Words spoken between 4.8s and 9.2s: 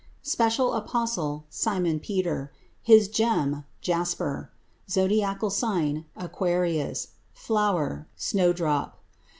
Zodiacal sign Aquarius. Flower Snowdrop.